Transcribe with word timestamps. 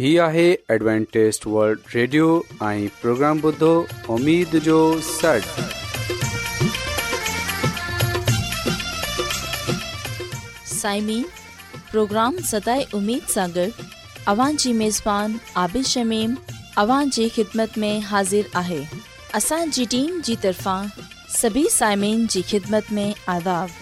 هي 0.00 0.18
آهي 0.26 0.42
Adventist 0.74 1.42
world 1.54 1.80
radio 1.94 2.26
۽ 2.66 2.84
programme 3.00 3.38
بدھو 3.40 3.70
اميد 4.14 4.54
جو 4.66 4.76
6 5.08 5.48
سائمين 10.74 11.24
پروگرام 11.90 12.38
ستاي 12.52 12.84
اميد 13.00 13.28
سانگر 13.32 13.82
اوان 14.32 14.56
جي 14.64 14.72
ميزبان 14.80 15.36
عابد 15.64 15.86
شميم 15.90 16.34
اوان 16.84 17.12
جي 17.18 17.28
خدمت 17.36 17.78
۾ 17.84 17.92
حاضر 18.12 18.50
آهي 18.62 18.80
اسان 19.42 19.76
جي 19.78 19.86
ٽيم 19.96 20.18
جي 20.30 20.36
طرفان 20.46 20.88
سڀي 21.36 21.66
سائمين 21.76 22.24
جي 22.36 22.44
خدمت 22.54 22.90
۾ 23.02 23.06
عذاب 23.36 23.76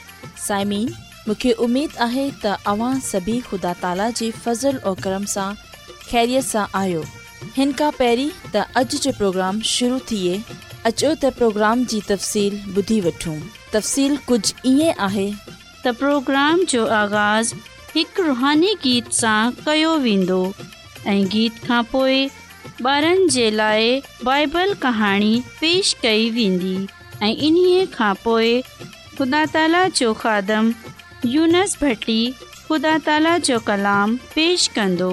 سائمين 0.49 0.91
مونکي 0.91 1.57
اميد 1.69 1.97
آهي 2.11 2.29
ته 2.47 2.75
اوان 2.77 3.05
سڀي 3.13 3.39
خدا 3.53 3.77
تالا 3.87 4.13
جي 4.25 4.33
فضل 4.43 4.85
۽ 4.97 5.01
کرم 5.09 5.33
سان 5.39 5.67
ख़ैरियत 6.11 6.45
सां 6.45 6.65
आयो 6.81 7.01
हिन 7.57 7.73
त 7.81 8.61
अॼु 8.81 8.99
जो 9.07 9.11
प्रोग्राम 9.19 9.59
शुरू 9.73 9.99
थिए 10.11 10.37
अचो 10.43 11.15
त 11.15 11.33
प्रोग्राम 11.41 11.83
जी 11.93 11.99
तफ़सील 12.11 12.59
ॿुधी 12.83 12.97
वठूं 13.09 13.39
तफ़सीलु 13.79 14.23
कुझु 14.33 14.71
ईअं 14.75 15.29
پروگرام 15.99 16.63
जो 16.71 16.85
आगाज़ 16.95 17.51
हिकु 17.93 18.23
रुहानी 18.23 18.73
गीत 18.81 19.07
सां 19.19 19.53
कयो 19.67 19.93
वेंदो 20.07 20.41
गीत 21.37 21.63
खां 21.69 21.83
पोइ 21.93 22.19
بارن 22.87 23.23
जे 23.37 23.49
लाइ 23.51 23.87
بائبل 24.25 24.75
पेश 25.61 25.93
कई 26.03 26.29
वेंदी 26.31 26.77
ऐं 27.29 27.87
ख़ुदा 27.97 29.45
ताला 29.55 29.85
जो 30.01 30.13
खादम 30.25 30.73
यूनस 31.37 31.77
भटी 31.83 32.21
ख़ुदा 32.69 32.99
ताला 33.09 33.39
जो 33.51 33.59
کلام 33.71 34.17
पेश 34.37 34.67
कंदो 34.79 35.13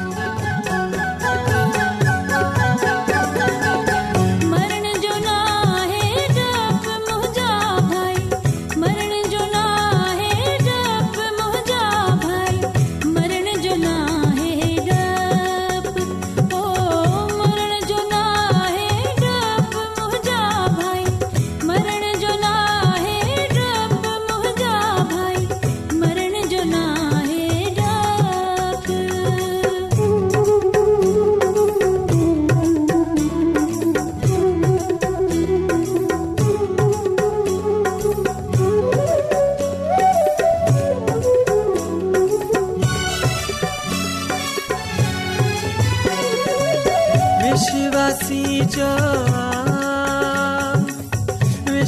शिवाी 47.63 48.61
जो 48.75 48.87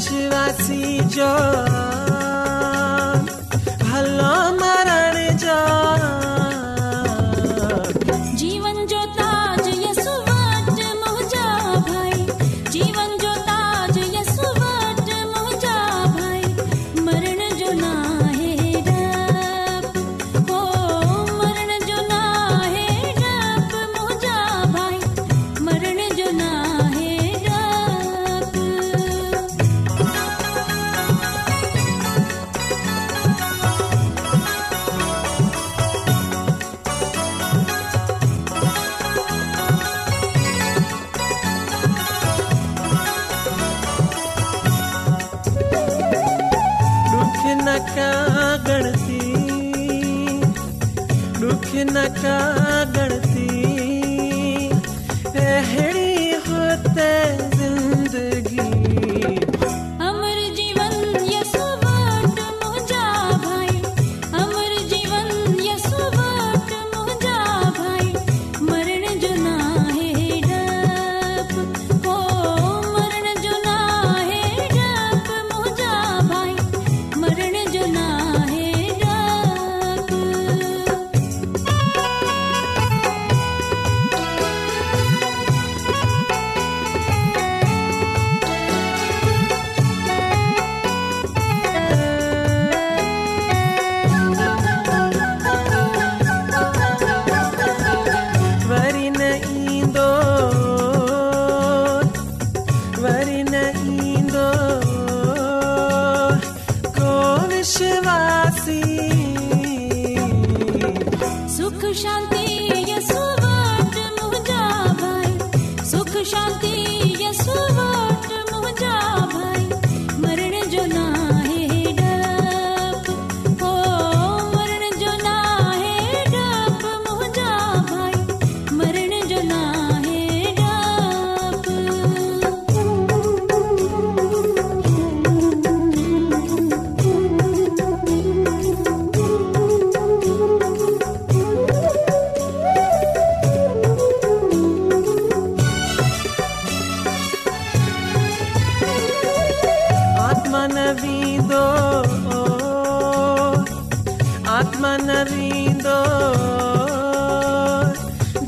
शिवाी 0.06 0.90
जो 1.16 1.32
न 51.84 51.98
छा 52.20 53.13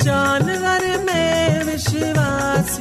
जानवर 0.05 0.83
में 1.05 1.63
विश्वास 1.65 2.74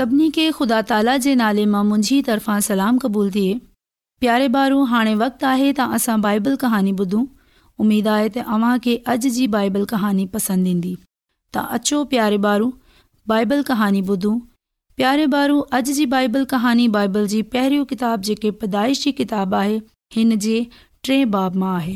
सभिनी 0.00 0.28
खे 0.34 0.44
ख़ुदा 0.58 0.76
ताला 0.90 1.14
जे 1.24 1.32
नाले 1.38 1.64
मां 1.70 1.80
मुंहिंजी 1.86 2.18
तरफ़ां 2.26 2.60
सलाम 2.66 2.98
क़बूल 3.04 3.30
थिए 3.32 3.56
प्यारे 4.24 4.46
ॿारु 4.60 4.76
हाणे 4.92 5.10
वक़्तु 5.22 5.46
आहे 5.48 5.66
त 5.70 5.84
असां 5.96 6.14
बाइबल 6.26 6.54
कहानी 6.62 6.94
ॿुधूं 7.00 7.24
उमेदु 7.84 8.10
आहे 8.12 8.30
त 8.36 8.44
अव्हांखे 8.54 8.94
अॼु 9.14 9.32
जी 9.38 9.48
बाइबल 9.56 9.84
कहानी 9.90 10.24
पसंदि 10.36 10.70
ईंदी 10.76 10.92
तव्हां 11.56 11.80
अचो 11.80 11.98
प्यारे 12.14 12.38
ॿारु 12.52 12.70
बाइबल 13.34 13.66
कहानी 13.72 14.00
ॿुधूं 14.12 14.32
प्यारे 15.02 15.26
ॿारु 15.36 15.58
अॼु 15.80 15.94
जी 16.00 16.08
बाइबल 16.16 16.48
कहानी 16.54 16.88
बाइबल 16.96 17.28
जी 17.34 17.42
पहिरियों 17.56 17.84
किताबु 17.92 18.30
जेकी 18.30 18.54
पैदाइश 18.64 19.04
किताबु 19.20 19.60
आहे 19.60 19.76
हिन 20.18 20.38
जे 20.46 20.56
टे 21.10 21.20
बाब 21.36 21.60
मां 21.66 21.74
आहे 21.82 21.94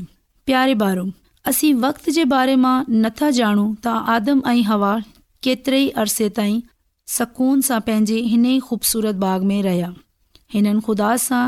प्यारे 0.52 0.76
ॿारु 0.90 1.08
असीं 1.54 1.72
वक़्त 1.88 2.12
जे 2.20 2.28
बारे 2.36 2.60
मां 2.68 2.76
नथा 3.08 3.32
ॼाणूं 3.42 3.66
त 3.88 3.96
आदम 4.18 4.46
ऐं 4.54 4.56
हवा 4.74 4.94
केतिरे 5.48 5.82
ई 5.88 5.98
अरसे 6.04 6.32
ताईं 6.42 6.62
सकून 7.06 7.60
सां 7.68 7.78
पंहिंजे 7.86 8.18
हिन 8.32 8.44
ई 8.46 8.58
खूबसूरत 8.68 9.14
बाग़ 9.24 9.42
में 9.50 9.60
रहिया 9.66 9.92
हिननि 10.54 10.80
ख़ुदा 10.84 11.10
सां 11.24 11.42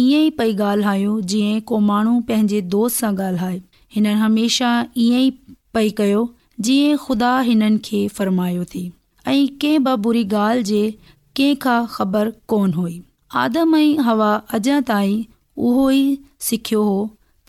ईअं 0.00 0.20
ई 0.26 0.28
पई 0.40 0.52
ॻाल्हायो 0.66 1.14
जीअं 1.32 1.60
को 1.70 1.78
माण्हू 1.88 2.20
पंहिंजे 2.28 2.60
दोस्त 2.74 3.00
सां 3.02 3.10
ॻाल्हाए 3.26 3.58
हिननि 3.96 4.12
हमेशह 4.24 4.84
ईअं 5.06 5.20
ई 5.20 5.30
पई 5.78 5.90
कयो 6.02 6.20
जीअं 6.68 6.96
ख़ुदा 7.06 7.32
हिननि 7.48 7.78
खे 7.88 8.02
फ़रमायो 8.20 8.64
थी 8.74 8.84
ऐं 8.84 9.42
कंहिं 9.64 9.80
ॿ 9.80 9.96
बुरी 10.06 10.22
ॻाल्हि 10.42 10.62
जे 10.72 10.84
कंहिं 11.40 11.56
खां 11.66 11.78
ख़बर 11.96 12.32
कोन 12.54 12.72
हुई 12.78 12.96
आदम 13.42 13.76
ऐं 13.80 14.06
हवा 14.10 14.30
अञा 14.60 14.78
ताईं 14.92 15.18
उहो 15.68 15.90
ई 15.98 16.06
सिखियो 16.52 16.82
हो 16.92 16.98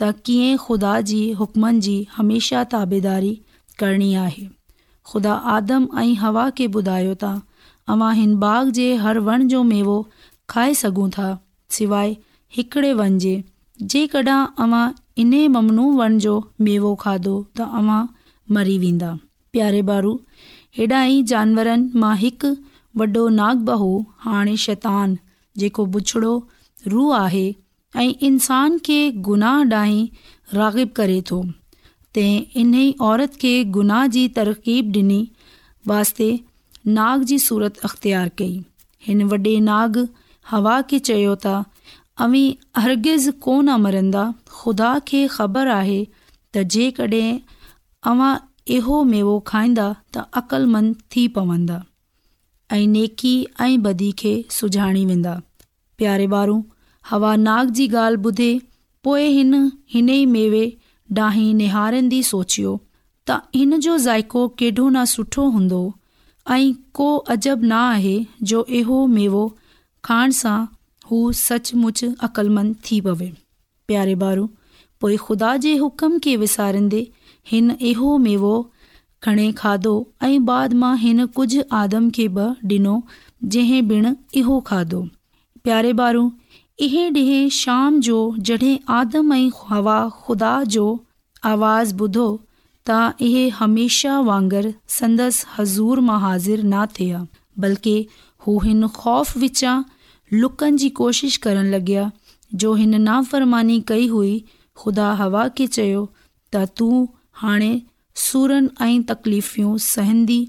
त 0.02 0.12
कीअं 0.26 0.58
ख़ुदा 0.66 0.98
जी 1.14 1.22
हुकमनि 1.44 1.86
जी 1.90 1.96
हमेशह 2.18 2.64
ताबेदारी 2.76 3.34
करणी 3.80 4.14
आहे 4.26 4.48
ख़ुदा 5.12 5.34
आदम 5.58 5.86
ऐं 6.02 6.14
हवा 6.24 6.46
खे 6.60 6.66
ॿुधायो 6.80 7.14
त 7.24 7.32
अव्हां 7.94 8.12
हिन 8.20 8.36
बाग 8.44 8.70
जे 8.80 8.86
हर 9.06 9.20
वण 9.30 9.48
जो 9.54 9.62
मेवो 9.72 9.96
खाए 10.54 10.74
सघूं 10.82 11.10
था 11.16 11.26
सवाइ 11.78 12.14
वन 12.76 12.92
वञे 13.18 13.34
जेकॾहिं 13.94 14.40
अव्हां 14.66 14.84
इन 15.24 15.34
ममनू 15.56 15.88
वण 16.02 16.18
जो 16.28 16.36
मेवो 16.70 16.94
खाधो 17.06 17.34
त 17.58 17.68
अव्हां 17.82 18.00
मरी 18.60 18.78
वेंदा 18.86 19.10
प्यारे 19.56 19.82
बारू 19.90 20.14
हेॾा 20.78 21.02
ई 21.06 21.18
जानवरनि 21.34 22.02
मां 22.06 22.14
हिकु 22.24 22.54
वॾो 23.02 23.26
नाग 23.42 23.66
बहू 23.72 23.90
हाणे 24.28 24.56
शैतान 24.68 25.18
जेको 25.64 25.86
बुछड़ो 25.98 26.34
रूह 26.96 27.16
आहे 27.20 27.46
ऐं 28.06 28.10
इंसान 28.32 28.80
खे 28.90 29.02
गुनाह 29.30 29.60
ॾांहीं 29.82 30.08
रागिब 30.62 30.96
करे 31.02 31.20
थो 31.32 31.42
तंहिं 32.16 32.40
इन 32.64 32.74
ई 32.74 32.92
औरत 33.12 33.38
खे 33.44 33.52
गुनाह 33.78 34.02
जी 34.16 34.22
तरक़ीब 34.34 34.98
ॾिनी 34.98 35.22
वास्ते 35.92 36.28
नाग 36.98 37.24
जी 37.32 37.38
सूरत 37.46 37.80
अख़्तियार 37.90 38.30
कई 38.42 38.58
हिन 39.08 39.24
वॾे 39.32 39.54
नाग 39.70 39.98
हवा 40.50 40.76
खे 40.92 41.00
चयो 41.10 41.32
त 41.46 41.56
अवी 42.26 42.42
अर्गिज़ 42.82 43.30
कोन 43.46 43.72
मरंदा 43.86 44.26
ख़ुदा 44.58 44.92
खे 45.14 45.22
ख़बर 45.38 45.72
आहे 45.78 45.98
त 46.12 46.64
जेकॾहिं 46.76 47.32
अवां 48.12 48.32
इहो 48.78 49.00
मेवो 49.14 49.34
खाईंदा 49.54 49.88
त 49.94 50.44
अक़लमंद 50.44 51.02
थी 51.16 51.24
पवंदा 51.40 51.80
ऐं 52.78 52.86
नेकी 52.98 53.34
ऐं 53.68 53.74
बधी 53.88 54.12
खे 54.24 54.36
सुञाणी 54.60 55.04
वेंदा 55.14 55.34
प्यारे 56.02 56.30
ॿारु 56.44 56.62
हवा 57.14 57.36
नाग 57.50 57.76
जी 57.82 57.90
ॻाल्हि 58.04 58.24
ॿुधे 58.32 58.50
पोइ 59.10 59.28
हिन 59.40 59.54
हिन 59.96 60.10
ई 60.22 60.26
मेवे 60.38 60.64
ॾाही 61.20 61.52
निहारंदी 61.54 62.22
सोचियो 62.28 62.72
त 63.30 63.38
हिन 63.58 63.80
जो 63.86 63.98
ज़ाइको 64.06 64.48
केॾो 64.62 64.88
न 64.90 65.04
सुठो 65.14 65.48
हूंदो 65.58 65.82
ऐं 66.56 66.74
को 67.00 67.08
अजब 67.36 67.64
न 67.64 67.72
आहे 67.82 68.16
जो 68.52 68.64
इहो 68.80 69.06
मेवो 69.18 69.44
खाइण 70.10 70.32
सां 70.42 70.58
हू 71.12 71.22
सचमुच 71.42 72.04
अक़लमंद 72.30 72.76
थी 72.90 73.00
पवे 73.08 73.30
प्यारे 73.92 74.16
ॿारु 74.30 74.46
पोइ 75.02 75.18
खुदा 75.28 75.56
जे 75.68 75.76
हुकम 75.84 76.18
खे 76.28 76.36
विसारींदे 76.44 77.02
हिन 77.52 77.76
इहो 77.94 78.18
मेवो 78.28 78.54
खणे 79.24 79.52
खाधो 79.64 79.96
ऐं 80.28 80.44
बाद 80.52 80.74
मां 80.84 80.94
हिन 81.06 81.26
कुझु 81.40 81.64
आदम 81.84 82.10
खे 82.20 82.28
बि 82.40 82.48
ॾिनो 82.78 82.96
जंहिं 83.56 83.82
ॿिणु 83.98 84.14
इहो 84.44 84.60
खाधो 84.72 85.04
प्यारे 85.68 85.92
ॿारू 86.06 86.26
इहे 86.82 87.10
ॾिए 87.12 87.50
शाम 87.54 88.00
जो 88.06 88.16
जॾहिं 88.50 88.78
आदम 89.00 89.34
ऐं 89.34 89.50
हवा 89.70 89.98
ख़ुदा 90.20 90.52
जो 90.76 90.86
आवाज़ 91.50 91.94
ॿुधो 92.04 92.24
त 92.90 92.96
इहे 93.26 93.44
हमेशह 93.58 94.18
वांगुरु 94.30 94.72
संदसि 94.94 95.46
हज़ूर 95.58 96.00
मां 96.08 96.20
हाज़िर 96.22 96.64
न 96.64 96.86
थिया 97.00 97.20
बल्कि 97.66 97.94
हू 98.46 98.58
हिन 98.64 98.88
ख़ौफ़ 98.96 99.38
विचां 99.40 99.74
लुकनि 100.44 100.78
जी 100.84 100.90
कोशिशि 101.02 101.40
करणु 101.44 101.70
लॻया 101.76 102.06
जो 102.64 102.74
हिन 102.82 102.96
नाफ़रमानी 103.02 103.80
कई 103.92 104.08
हुई 104.16 104.34
ख़ुदा 104.84 105.12
हवा 105.22 105.48
खे 105.60 105.68
चयो 105.78 106.02
त 106.56 106.64
तूं 106.82 107.06
हाणे 107.44 107.70
सुरनि 108.24 108.74
ऐं 108.88 109.02
तकलीफ़ियूं 109.14 109.78
सहंदी 109.90 110.40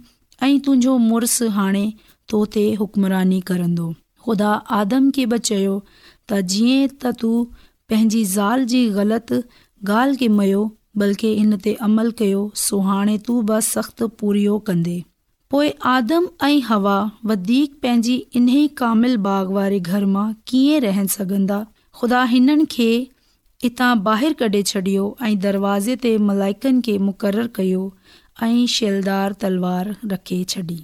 ऐं 0.42 0.58
तुंहिंजो 0.64 0.96
मुड़सु 1.10 1.50
हाणे 1.60 1.84
तो 2.30 2.42
ते 2.56 2.64
हुकमरानी 2.80 3.40
करंदो 3.52 3.92
ख़ुदा 4.26 4.50
आदम 4.80 5.10
खे 5.14 5.24
बि 5.30 5.38
चयो 5.50 5.78
त 6.30 6.36
जीअं 6.52 6.94
त 7.02 7.10
तूं 7.20 7.44
पंहिंजी 7.88 8.24
ज़ाल 8.34 8.64
जी 8.74 8.82
ग़लति 8.98 9.40
ॻाल्हि 9.94 10.16
खे 10.20 10.28
मयो 10.36 10.60
बल्कि 11.02 11.30
हिन 11.38 11.56
ते 11.64 11.72
अमल 11.88 12.10
कयो 12.20 12.38
सो 12.66 12.78
हाणे 12.86 13.16
तूं 13.26 13.36
बि 13.50 13.60
सख़्तु 13.66 14.06
पूरियो 14.22 14.58
कंदे 14.68 14.94
पोइ 15.54 15.68
आदम 15.94 16.28
ऐं 16.48 16.60
हवा 16.68 16.94
वधीक 17.30 17.74
पंहिंजी 17.86 18.14
इन 18.40 18.48
ई 18.48 18.66
कामिल 18.82 19.16
बाग़ 19.26 19.50
वारे 19.58 19.80
घर 19.90 20.06
मां 20.14 20.26
कीअं 20.52 20.80
रहनि 20.86 21.08
सघंदा 21.18 21.58
ख़ुदा 22.00 22.22
हिननि 22.32 22.66
खे 22.76 22.88
हितां 23.66 23.92
ॿाहिरि 24.10 24.38
कढे 24.44 24.62
छॾियो 24.72 25.04
ऐं 25.28 25.32
दरवाज़े 25.46 25.96
ते 26.06 26.16
मलाइकनि 26.32 26.82
खे 26.88 26.96
मुक़ररु 27.10 27.46
कयो 27.60 27.84
ऐं 28.48 28.56
शैलदार 28.78 29.36
तलवार 29.44 29.94
रखे 30.14 30.42
छॾी 30.54 30.80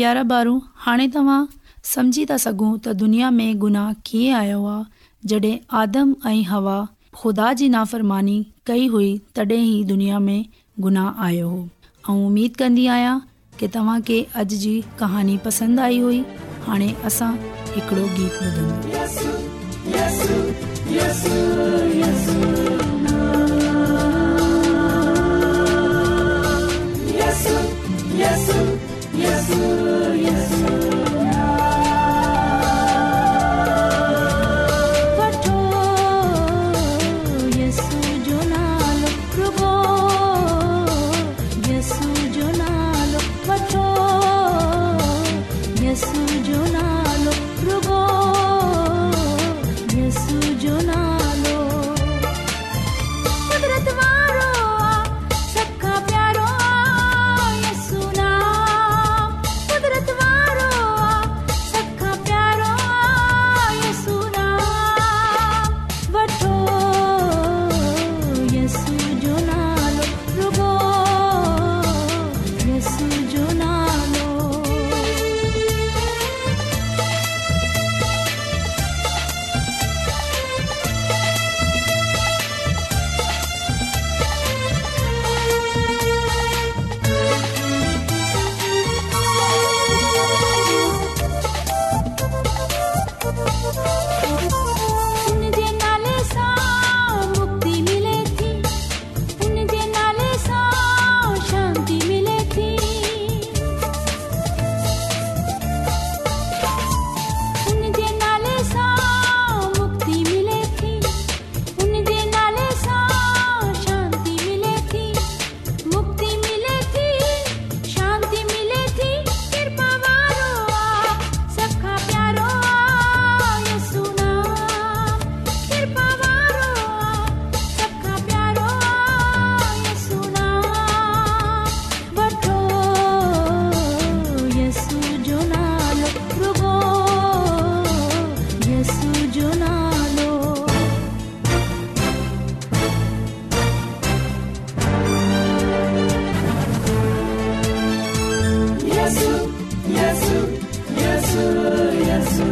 प्यारा 0.00 0.22
ॿारु 0.36 0.54
हाणे 0.88 1.08
तव्हां 1.16 1.42
समझी 1.92 2.24
था 2.30 2.36
सघूं 2.44 2.72
त 2.84 2.86
दुनिया 3.02 3.28
में 3.38 3.50
गुनाह 3.64 3.88
कीअं 4.06 4.34
आयो 4.38 4.60
आहे 4.66 4.86
जॾहिं 5.32 5.54
आदम 5.80 6.08
ऐं 6.26 6.42
हवा 6.52 6.78
ख़ुदा 7.20 7.48
जी 7.60 7.66
नाफ़रमानी 7.74 8.36
कई 8.66 8.84
हुई 8.94 9.10
तॾहिं 9.36 9.58
ही 9.62 9.78
दुनिया 9.92 10.16
में 10.28 10.40
गुनाह 10.86 11.08
आयो 11.26 11.46
हो 11.48 11.60
ऐं 12.10 12.16
उमेद 12.28 12.52
कंदी 12.62 12.86
आहियां 12.94 13.16
की 13.60 13.66
तव्हांखे 13.76 14.18
अॼु 14.42 14.56
जी 14.64 14.74
कहानी 15.02 15.36
पसंदि 15.48 15.80
आई 15.88 15.98
हुई 16.06 16.20
हाणे 16.66 16.88
असां 17.10 17.32
हिकिड़ो 17.74 18.04
गीत 18.16 18.34
yes. 19.98 20.16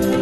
Thank 0.00 0.04
you. 0.16 0.21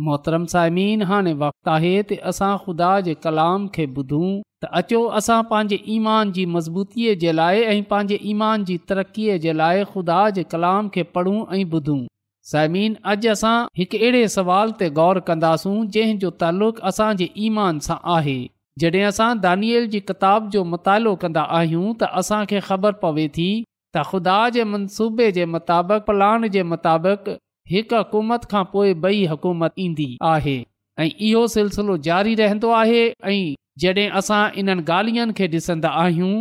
मोहतरम 0.00 0.44
साइमीन 0.52 1.02
हाणे 1.08 1.32
वक़्तु 1.40 1.70
आहे 1.70 1.90
त 2.06 2.16
असां 2.30 2.52
ख़ुदा 2.62 2.86
जे 3.08 3.12
कलाम 3.24 3.66
खे 3.74 3.84
ॿुधूं 3.98 4.30
त 4.64 4.70
अचो 4.80 5.02
असां 5.18 5.38
पंहिंजे 5.50 5.78
ईमान 5.96 6.32
जी 6.38 6.46
मज़बूतीअ 6.54 7.12
जे 7.24 7.34
लाइ 7.40 7.60
ऐं 7.74 7.82
पंहिंजे 7.92 8.18
ईमान 8.32 8.64
जी 8.70 8.78
तरक़ीअ 8.92 9.36
जे 9.44 9.54
लाइ 9.60 9.84
ख़ुदा 9.92 10.16
जे 10.38 10.44
कलाम 10.54 10.88
खे 10.96 11.04
पढ़ूं 11.18 11.36
ऐं 11.58 11.62
ॿुधूं 11.78 12.00
साइमिन 12.52 12.96
अॼु 13.12 13.30
असां 13.34 13.54
हिकु 13.82 14.00
अहिड़े 14.00 14.24
सुवाल 14.36 14.74
ते 14.82 14.88
ग़ौर 14.98 15.20
कंदासूं 15.30 15.76
जंहिं 15.98 16.18
जो 16.24 16.32
तालुक़ु 16.42 16.84
असां 16.92 17.12
ईमान 17.50 17.78
सां 17.88 17.98
आहे 18.16 18.36
जॾहिं 18.82 19.04
असां 19.12 19.30
दानियल 19.46 19.88
जी 19.94 20.02
किताब 20.10 20.50
जो 20.56 20.64
मुतालो 20.74 21.14
कंदा 21.24 21.46
आहियूं 21.60 21.86
त 22.00 22.10
असांखे 22.24 22.64
ख़बर 22.72 22.98
पवे 23.06 23.28
थी 23.38 23.48
त 23.62 24.04
ख़ुदा 24.12 24.36
जे 24.58 24.66
मनसूबे 24.74 25.32
जे 25.40 25.48
मुताबिक़ 25.54 26.04
प्लान 26.12 26.50
जे 26.58 26.66
मुताबिक़ 26.74 27.34
हिकु 27.70 27.96
हुकूमत 27.96 28.42
खां 28.50 28.62
पोइ 28.72 28.94
ॿई 29.08 29.24
हुकूमत 29.26 29.74
ईंदी 29.84 30.06
आहे 30.30 30.56
ऐं 31.00 31.08
इहो 31.28 31.46
सिलसिलो 31.52 31.96
जारी 32.06 32.34
रहंदो 32.40 32.70
आहे 32.80 32.98
ऐं 33.10 33.36
जॾहिं 33.84 34.08
असां 34.20 34.40
इन्हनि 34.62 34.82
ॻाल्हियुनि 34.90 35.32
खे 35.38 35.46
ॾिसंदा 35.54 35.92
आहियूं 36.02 36.32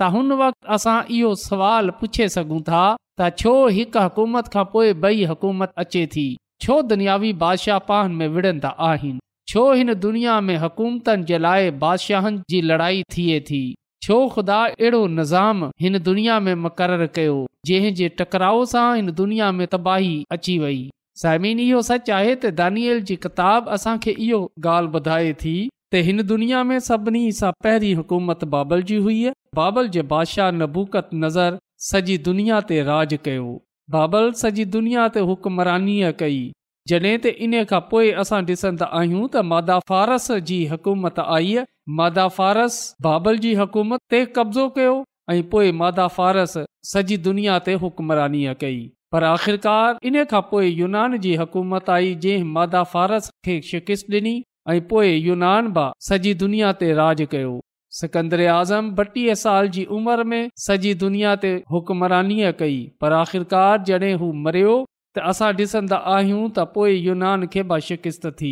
त 0.00 0.08
हुन 0.14 0.32
वक़्तु 0.42 0.72
असां 0.76 0.96
इहो 1.18 1.34
सुवालु 1.42 1.92
पुछे 2.00 2.28
सघूं 2.36 2.60
था 2.70 2.80
त 3.20 3.28
छो 3.42 3.52
हिकु 3.78 4.04
हुकूमत 4.06 4.48
खां 4.54 4.64
पोइ 4.76 4.92
ॿई 5.08 5.24
हुकूमत 5.34 5.72
अचे 5.84 6.04
थी 6.14 6.26
छो 6.66 6.78
दुनियावी 6.94 7.32
बादशाह 7.44 7.78
पान 7.92 8.14
में 8.22 8.26
विढ़ंदा 8.38 8.70
आहिनि 8.90 9.20
छो 9.52 9.66
हिन 9.80 9.94
दुनिया 10.06 10.40
में 10.48 10.56
हुकूमतनि 10.64 11.24
जे 11.32 11.38
लाइ 11.48 11.70
बादशाहनि 11.84 12.42
जी 12.54 12.60
लड़ाई 12.72 13.02
थिए 13.16 13.40
थी 13.50 13.62
छो 14.02 14.16
ख़ुदा 14.34 14.58
अहिड़ो 14.66 15.06
निज़ाम 15.14 15.64
हिन 15.80 15.98
दुनिया 16.04 16.38
में 16.44 16.54
मुक़ररु 16.66 17.06
कयो 17.14 17.34
जंहिं 17.70 17.92
जे 17.96 18.08
टकराउ 18.20 18.64
सां 18.70 18.84
हिन 18.96 19.10
दुनिया 19.18 19.50
में 19.56 19.66
तबाही 19.74 20.14
अची 20.36 20.56
वई 20.62 20.78
साइमिन 21.22 21.58
इहो 21.64 21.82
सच 21.90 22.08
आहे 22.18 22.30
त 22.36 22.52
दानियल 22.60 23.02
जी 23.10 23.16
किताब 23.24 23.68
असांखे 23.76 24.14
इहो 24.28 24.38
ॻाल्हि 24.68 24.96
ॿुधाए 25.00 25.34
थी 25.42 25.52
त 25.72 26.02
हिन 26.06 26.22
दुनिया 26.30 26.62
में 26.70 26.78
सभिनी 26.86 27.22
सां 27.40 27.50
पहिरीं 27.66 27.94
हुकूमत 28.00 28.44
बाबल 28.56 28.86
जी 28.92 28.96
हुई 29.08 29.18
बाबल 29.60 29.90
जे 29.98 30.06
बादशाह 30.14 30.50
नबूकत 30.62 31.10
नज़र 31.26 31.58
सॼी 31.90 32.16
दुनिया 32.30 32.62
ते 32.72 32.82
राज 32.90 33.14
कयो 33.28 33.50
बाबल 33.98 34.32
सॼी 34.44 34.66
दुनिया 34.78 35.08
ते 35.18 35.26
हुकमरानीअ 35.32 36.14
कई 36.24 36.40
जॾहिं 36.88 37.12
त 37.22 37.30
इन 37.46 37.56
खां 37.72 37.80
पोइ 37.90 38.10
असां 38.22 38.38
ॾिसंदा 38.50 38.86
आहियूं 39.00 39.24
त 39.32 39.44
मादा 39.52 39.78
फारस 39.90 40.28
जी 40.50 40.58
हुकूमत 40.74 41.18
आई 41.26 41.54
मादा 42.00 42.24
फ़ारस 42.38 42.78
बाबल 43.08 43.40
जी 43.44 43.50
हुकूमत 43.60 44.00
ते 44.14 44.20
कब्ज़ो 44.38 44.68
कयो 44.78 44.92
ऐं 45.34 45.42
पोइ 45.54 45.72
मादा 45.82 46.06
फ़ारस 46.18 46.54
सॼी 46.92 47.16
दुनिया 47.28 47.58
ते 47.68 47.74
हुकमरानी 47.84 48.42
कई 48.62 48.78
पर 49.14 49.24
आख़िरकार 49.32 49.98
इन 50.12 50.20
खां 50.34 50.42
पोइ 50.52 50.72
यूनान 50.82 51.18
जी 51.26 51.34
हुकूमत 51.42 51.90
आई 51.98 52.14
जंहिं 52.26 52.52
मादा 52.58 52.82
फारस 52.94 53.30
खे 53.48 53.56
शिकिस्त 53.72 54.10
डि॒नी 54.14 54.34
ऐं 54.76 54.80
पोए 54.92 55.12
यूनान 55.14 55.72
बि 55.78 55.86
सॼी 56.10 56.34
दुनिया 56.44 56.72
ते 56.84 56.92
राज 57.02 57.26
कयो 57.34 57.52
सिकंदरे 57.98 58.46
आज़म 58.54 58.92
ॿटीह 59.04 59.34
साल 59.44 59.68
जी 59.78 59.84
उमिरि 59.98 60.28
में 60.34 60.42
सॼी 60.68 60.94
दुनिया 61.04 61.34
ते 61.46 61.52
हुकमरानीअ 61.76 62.52
कई 62.62 62.76
पर 63.04 63.18
आख़िरकार 63.22 63.82
जॾहिं 63.92 64.14
हू 64.24 64.30
मरियो 64.46 64.76
त 65.16 65.18
असां 65.32 65.52
ॾिसंदा 65.60 65.96
आहियूं 66.16 66.42
त 66.56 66.66
पोइ 66.74 66.92
यूनान 67.06 67.46
खे 67.54 67.62
बि 67.70 67.80
शिकिस्त 67.86 68.26
थी 68.40 68.50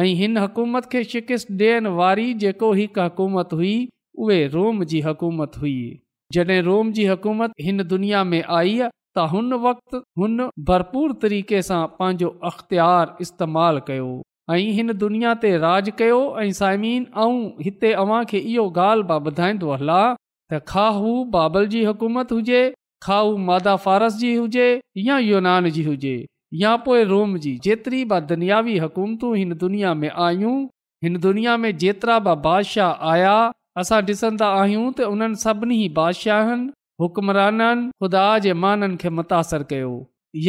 ऐं 0.00 0.06
हिन 0.20 0.36
हुकूमत 0.44 0.88
खे 0.92 1.02
शिकिस्त 1.12 1.48
ॾियण 1.60 1.86
वारी 2.00 2.26
जेको 2.42 2.72
हिकु 2.80 3.00
हुकूमत 3.04 3.54
हुई 3.60 3.72
उहे 4.26 4.38
रोम 4.56 4.84
जी 4.92 5.00
हुकूमत 5.06 5.56
हुई 5.62 5.74
जॾहिं 6.36 6.60
रोम 6.68 6.92
जी 6.98 7.06
हुकूमत 7.12 7.58
हिन 7.68 7.86
दुनिया 7.94 8.22
में 8.34 8.42
आई 8.58 8.76
त 8.82 9.26
हुन 9.32 9.58
वक़्तु 9.66 10.02
हुन 10.22 10.46
भरपूर 10.70 11.16
तरीक़े 11.26 11.62
सां 11.70 11.82
पंहिंजो 11.98 12.30
अख़्तियार 12.52 13.14
इस्तेमालु 13.26 13.84
कयो 13.90 14.06
ऐं 14.56 14.62
हिन 14.78 14.96
दुनिया 15.02 15.34
ते 15.44 15.52
राज 15.68 15.90
कयो 16.00 16.18
ऐं 16.46 16.50
साइमीन 16.62 17.06
ऐं 17.26 17.36
हिते 17.68 17.92
अव्हांखे 18.04 18.42
इहो 18.54 18.66
ॻाल्हि 18.80 19.08
बि 19.12 19.20
ॿुधाईंदो 19.34 19.78
त 19.84 20.66
खा 20.72 20.88
हू 20.98 21.12
बाबल 21.38 21.70
जी 21.76 21.84
हुकूमत 21.92 22.34
हुजे 22.40 22.60
खाऊ 23.06 23.36
मादा 23.48 23.74
फारस 23.82 24.14
जी 24.20 24.34
हुजे 24.34 24.66
या 25.08 25.18
यूनान 25.24 25.68
जी 25.74 25.82
हुजे 25.88 26.14
या 26.62 26.72
पोइ 26.86 27.02
रोम 27.10 27.36
जी 27.44 27.52
जेतिरी 27.66 28.00
ॿ 28.04 28.24
दुनियावी 28.30 28.76
हुकूमतू 28.84 29.28
हिन 29.34 29.52
दुनिया 29.60 29.92
में 30.00 30.08
आहियूं 30.24 30.54
हिन 31.04 31.18
दुनिया 31.26 31.56
में 31.64 31.68
जेतिरा 31.82 32.16
ब 32.28 32.34
बादशाह 32.46 33.06
आया 33.12 33.34
असां 33.82 34.00
ॾिसंदा 34.08 34.48
आहियूं 34.62 34.86
त 34.86 35.10
उन्हनि 35.14 35.38
सभिनी 35.44 35.76
बादशाहनि 36.00 36.66
हुकमराननि 37.04 37.86
ख़ुदा 38.02 38.24
जे 38.46 38.56
माननि 38.64 38.98
खे 39.04 39.14
मुतासिर 39.20 39.66
कयो 39.74 39.92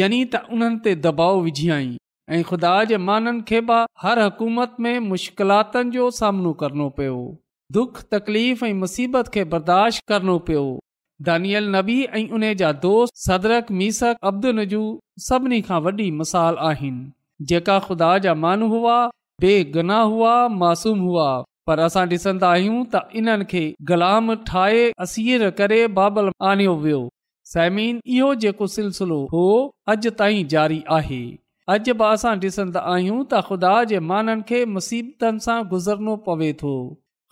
यानी 0.00 0.20
त 0.34 0.58
उन्हनि 0.58 0.80
ते 0.88 0.96
दबाउ 1.06 1.38
विझी 1.46 1.70
ऐं 1.76 2.42
ख़ुदा 2.50 2.74
जे 2.94 3.00
माननि 3.12 3.44
खे 3.52 3.62
बि 3.70 3.78
हर 4.06 4.24
हुकूमत 4.28 4.80
में 4.88 4.92
मुश्किलातुनि 5.10 5.94
जो 6.00 6.10
सामनो 6.20 6.54
करणो 6.66 6.90
पियो 7.00 7.20
दुख 7.80 8.04
तकलीफ़ 8.18 8.66
ऐं 8.72 8.74
मुसीबत 8.82 9.34
खे 9.38 9.46
बर्दाश्त 9.56 10.06
करणो 10.14 10.38
पियो 10.50 10.66
दानियल 11.26 11.64
नबी 11.74 11.94
ऐं 12.16 12.28
उन 12.38 12.42
जा 12.58 12.70
दोस्त 12.82 13.14
सदरकू 13.20 14.82
सभिनी 15.28 15.60
खां 15.68 15.78
वॾी 15.86 16.04
मिसाल 16.18 16.56
आहिनि 16.66 17.46
जेका 17.52 17.78
ख़ुदा 17.86 18.10
जा 18.26 18.34
मान 18.42 18.62
हुआ 18.74 20.32
मासूम 20.60 21.00
त 21.72 23.02
इन्हनि 23.20 23.50
खे 25.60 25.78
बाबल 26.00 26.30
आणियो 26.52 26.76
वियो 26.84 27.00
समीन 27.56 28.00
इहो 28.18 28.30
जेको 28.46 28.66
सिलसिलो 28.78 29.18
हो 29.34 29.44
अॼु 29.94 30.14
ताईं 30.24 30.80
आहे 31.00 31.20
अॼु 31.76 31.94
बि 32.02 32.08
असां 32.12 32.36
ॾिसंदा 32.48 32.86
आहियूं 32.94 33.20
त 33.32 33.42
ख़ुदा 33.50 33.74
जे 33.94 34.04
माननि 34.14 34.46
खे 34.54 34.64
मुसीबतनि 34.78 35.46
सां 35.50 35.58
गुज़रणो 35.76 36.16
पवे 36.32 36.52
थो 36.64 36.74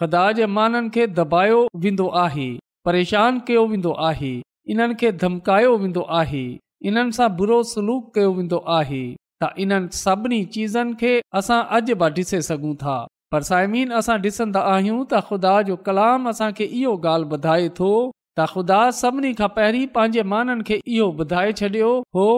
ख़ुदा 0.02 0.30
जे 0.40 0.50
माननि 0.60 0.92
खे 0.98 1.06
दबायो 1.22 1.66
वेंदो 1.84 2.08
आहे 2.28 2.52
परेशान 2.86 3.38
कयो 3.46 3.62
वेंदो 3.70 3.92
आहे 4.08 4.32
इन्हनि 4.72 4.94
खे 5.00 5.10
धमकायो 5.22 5.70
वेंदो 5.82 6.02
आहे 6.18 6.44
इन्हनि 6.88 7.12
सां 7.16 7.28
बुरो 7.38 7.58
सलूक 7.70 8.02
कयो 8.16 8.28
वेंदो 8.36 8.58
आहे 8.74 9.00
त 9.42 9.48
इन्हनि 9.64 9.88
सभिनी 10.00 10.38
चीज़नि 10.56 10.92
खे 11.00 11.10
असां 11.40 11.58
अॼु 11.78 11.96
बि 12.02 12.10
ॾिसे 12.18 12.40
सघूं 12.48 12.74
था 12.82 12.94
पर 13.34 13.42
साइमिन 13.48 13.90
असां 14.00 14.16
ॾिसंदा 14.26 14.62
आहियूं 14.74 14.98
त 15.12 15.22
ख़ुदा 15.30 15.54
जो 15.70 15.76
कलाम 15.88 16.28
असांखे 16.34 16.68
इहो 16.82 16.92
ॻाल्हि 17.12 17.30
ॿुधाए 17.38 17.66
थो 17.80 17.90
त 18.38 18.46
ख़ुदा 18.52 18.78
सभिनी 19.00 19.32
खां 19.40 19.48
पहिरीं 19.58 19.86
पंहिंजे 19.96 20.22
माननि 20.34 20.66
खे 20.70 20.78
इहो 20.98 21.08
ॿुधाए 21.24 21.56
छॾियो 21.62 21.90
हो 22.18 22.28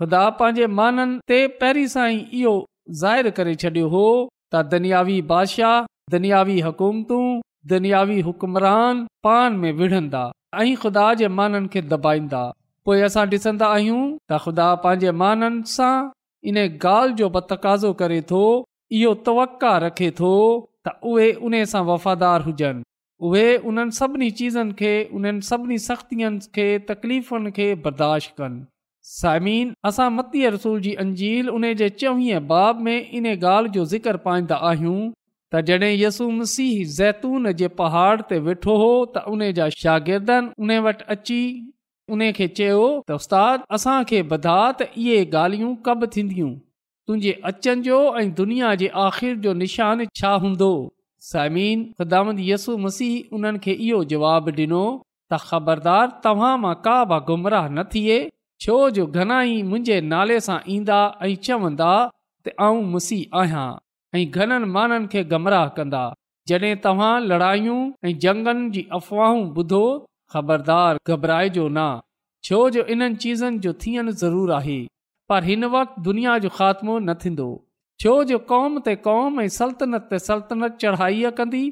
ख़ुदा 0.00 0.22
पंहिंजे 0.40 0.70
माननि 0.80 1.18
ते 1.34 1.42
पहिरीं 1.60 1.86
सां 1.96 2.06
ई 2.14 2.24
इहो 2.42 2.54
ज़ाहिर 3.02 3.28
करे 3.40 3.54
छॾियो 3.64 3.92
हो 3.96 4.06
त 4.54 4.80
बादशाह 5.34 5.76
दनियावी 6.16 6.58
हुकूमतूं 6.68 7.22
दुनियावी 7.70 8.20
हुकमरान 8.26 9.00
पान 9.26 9.56
में 9.62 9.72
विढ़ंदा 9.78 10.22
ऐं 10.60 10.74
ख़ुदा 10.82 11.06
जे 11.20 11.28
माननि 11.38 11.68
खे 11.72 11.80
दॿाईंदा 11.92 12.42
पोइ 12.88 13.00
असां 13.08 13.24
ॾिसंदा 13.34 13.66
आहियूं 13.78 14.04
त 14.04 14.38
ख़ुदा 14.44 14.68
पंहिंजे 14.84 15.12
माननि 15.22 15.66
सां 15.72 15.96
इन 16.52 16.60
ॻाल्हि 16.62 17.16
जो 17.20 17.28
बतकाज़ो 17.34 17.90
करे 18.02 18.20
थो 18.30 18.40
इहो 19.00 19.12
तवका 19.28 19.72
रखे 19.86 20.08
थो 20.20 20.30
त 20.88 20.94
उहे 21.12 21.26
उन 21.48 21.58
सां 21.74 21.82
वफ़ादार 21.90 22.46
हुजनि 22.48 22.86
उहे 23.30 23.44
उन्हनि 23.72 23.96
सभिनी 23.98 24.30
चीज़नि 24.40 24.78
खे 24.80 24.94
उन्हनि 25.20 25.44
सभिनी 25.50 25.78
सख़्तियुनि 25.88 26.48
खे 26.60 26.66
तकलीफ़ुनि 26.92 27.52
खे 27.60 27.68
बर्दाश्त 27.86 28.34
कनि 28.40 28.64
साइमीन 29.16 29.74
असां 29.92 30.08
मतीअ 30.20 30.54
रसूल 30.56 30.80
जी 30.88 30.96
अंजील 31.06 31.54
उन 31.58 31.70
जे 31.84 31.90
चवीह 32.04 32.42
बाब 32.56 32.82
में 32.88 32.98
इन 32.98 33.32
ॻाल्हि 33.36 33.76
जो 33.78 33.84
ज़िक्र 33.94 34.26
पाईंदा 34.28 34.62
आहियूं 34.72 35.00
त 35.52 35.60
जॾहिं 35.68 35.92
यसू 35.98 36.28
मसीह 36.38 36.72
जैतून 36.96 37.50
जे 37.58 37.68
पहाड़ 37.76 38.16
ते 38.30 38.38
वेठो 38.46 38.72
हो 38.80 38.88
त 39.12 39.22
उन 39.34 39.44
जा 39.58 39.68
शागिर्दनि 39.82 40.50
उन 40.64 40.70
वटि 40.86 41.04
अची 41.14 41.38
उन 42.16 42.24
खे 42.38 42.48
चयो 42.58 42.82
उस्तादु 43.16 43.64
असांखे 43.76 44.20
ॿधा 44.36 44.56
त 44.80 44.88
इहे 45.04 45.14
ॻाल्हियूं 45.30 45.74
कब 45.86 46.04
थींदियूं 46.16 46.50
तुंहिंजे 47.08 47.32
अचनि 47.52 47.82
जो 47.88 48.00
ऐं 48.24 48.26
दुनिया 48.42 48.74
जे 48.84 48.88
आख़िर 49.04 49.34
जो 49.48 49.52
निशान 49.62 50.04
छा 50.22 50.32
हूंदो 50.44 50.70
ख़ुदामंद 51.32 52.40
यसु 52.50 52.76
मसीह 52.84 53.34
उन्हनि 53.40 53.58
खे 53.64 53.72
इहो 53.88 54.02
जवाबु 54.14 54.50
ॾिनो 54.62 54.84
त 55.30 55.40
ख़बरदार 55.48 56.12
तव्हां 56.28 56.54
मां 56.68 56.74
का 56.90 56.98
बि 57.16 57.20
गुमराह 57.32 57.68
न 57.74 57.84
थिए 57.94 58.20
छो 58.68 58.76
जो 58.98 59.06
घणाई 59.18 59.58
मुंहिंजे 59.74 60.00
नाले 60.14 60.40
सां 60.50 60.58
ईंदा 60.78 61.00
ऐं 61.26 61.34
चवंदा 61.48 61.92
त 62.44 62.54
आऊं 62.70 62.86
मसीह 62.94 63.36
आहियां 63.42 63.68
ऐं 64.14 64.24
घणनि 64.34 64.64
माण्हुनि 64.74 65.06
खे 65.12 65.22
गमराह 65.32 65.66
कंदा 65.76 66.04
जॾहिं 66.48 66.74
तव्हां 66.84 67.14
लड़ायूं 67.30 67.80
ऐं 68.08 68.18
जंगनि 68.24 68.68
जी 68.74 68.82
अफ़वाहूं 68.98 69.42
ॿुधो 69.62 69.82
ख़बरदार 70.32 70.96
घबराए 71.14 71.48
जो 71.56 71.66
न 71.76 71.82
छो 72.46 72.58
जो 72.76 72.82
इन्हनि 72.94 73.14
चीज़नि 73.24 73.58
जो 73.66 73.72
थियनि 73.82 74.12
ज़रूरु 74.22 74.52
आहे 74.58 74.78
पर 75.28 75.44
हिन 75.48 75.64
वक़्तु 75.74 76.02
दुनिया 76.06 76.38
जो 76.44 76.48
ख़ात्मो 76.58 76.98
न 77.08 77.14
थींदो 77.24 77.48
छो 78.02 78.14
जो 78.32 78.38
क़ौम 78.52 78.78
ते 78.88 78.94
क़ौम 79.08 79.40
ऐं 79.44 79.48
सल्तनत 79.60 80.06
ते 80.12 80.18
सल्तनत 80.28 80.78
चढ़ाई 80.84 81.22
कंदी 81.40 81.62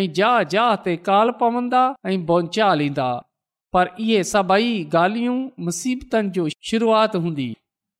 ऐं 0.00 0.06
जा 0.20 0.32
जा 0.54 0.66
ते 0.86 0.96
काल 1.10 1.30
पवंदा 1.42 1.82
ऐं 2.12 2.18
बोंचाल 2.30 2.82
ईंदा 2.88 3.10
पर 3.76 3.90
इहे 4.06 4.22
सभई 4.34 4.72
ॻाल्हियूं 5.02 5.38
मुसीबतनि 5.70 6.30
जो 6.38 6.46
शुरूआति 6.70 7.18
हूंदी 7.26 7.48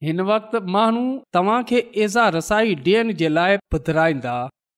हिन 0.05 0.21
वक़्ति 0.29 0.59
माण्हू 0.75 1.03
तव्हांखे 1.35 1.79
एज़ा 2.05 2.29
रसाई 2.37 2.75
ॾियण 2.85 3.13
जे 3.23 3.29
लाइ 3.29 3.57
ॿधराईंदा 3.75 4.35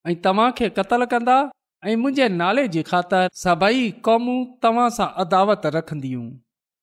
ऐं 0.09 0.15
तव्हांखे 0.25 0.69
क़तल 0.79 1.05
कंदा 1.13 1.37
ऐं 1.89 1.95
मुंहिंजे 2.03 2.29
नाले 2.41 2.67
जी 2.75 2.83
ख़ातिर 2.91 3.29
सभई 3.45 3.85
क़ौमूं 4.07 4.39
तव्हां 4.63 4.89
सां 4.99 5.07
अदावत 5.25 5.67
रखंदियूं 5.77 6.25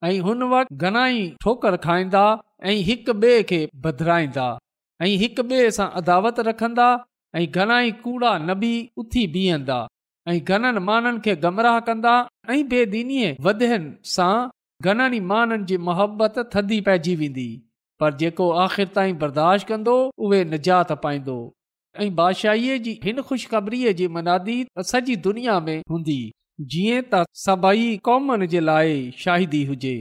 ऐं 0.08 0.18
हुन 0.28 0.42
वक़्ति 0.52 0.74
घणाई 0.86 1.20
ठोकरु 1.44 1.78
खाईंदा 1.86 2.24
ऐं 2.70 2.76
हिक 2.88 3.08
ॿिए 3.14 3.42
खे 3.52 3.60
बधराईंदा 3.84 4.48
ऐं 5.04 5.12
हिक 5.24 5.40
ॿिए 5.44 5.70
सां 5.78 5.88
अदावत 6.02 6.40
रखंदा 6.50 6.88
ऐं 7.38 7.46
घणाई 7.60 7.90
कूड़ा 8.04 8.34
न 8.48 8.54
बि 8.66 8.72
उथी 9.02 9.26
बीहंदा 9.36 9.80
ऐं 10.30 10.40
घणनि 10.50 10.80
माननि 10.90 11.20
खे 11.26 11.36
गमराह 11.48 11.78
कंदा 11.90 12.16
ऐं 12.54 12.62
बेदीनि 12.76 13.20
वधियुनि 13.48 13.92
सां 14.16 14.34
घणनि 14.88 15.16
ई 15.16 15.20
माण्हुनि 15.34 15.64
जी 15.72 15.76
मुहबत 15.90 16.38
थदी 16.54 16.80
पइजी 16.90 17.16
वेंदी 17.24 17.48
पर 18.00 18.14
जेको 18.20 18.50
आख़िर 18.64 18.86
ताईं 18.96 19.16
बर्दाश्त 19.18 19.66
कंदो 19.68 19.94
उहे 20.26 20.44
निजात 20.50 20.92
पाईंदो 21.02 21.34
ऐं 22.02 22.14
बादशाह 22.20 22.78
जी 22.86 22.98
हिन 23.04 23.20
खु़शख़रीअ 23.30 23.92
जी 24.00 24.06
मनादी 24.16 24.58
सॼी 24.90 25.16
दुनिया 25.26 25.58
में 25.66 25.78
हूंदी 25.94 26.20
जीअं 26.74 27.00
त 27.14 27.20
सभई 27.44 27.88
कौमनि 28.08 28.46
जे 28.54 28.60
लाइ 28.68 28.96
शाहिदी 29.24 29.62
हुजे 29.72 29.94